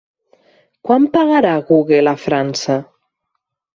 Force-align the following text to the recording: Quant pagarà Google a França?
Quant 0.87 1.05
pagarà 1.17 1.51
Google 1.67 2.01
a 2.13 2.17
França? 2.25 2.79